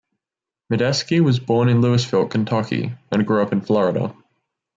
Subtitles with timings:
[0.73, 4.15] Medeski was born in Louisville, Kentucky, and grew up in Florida.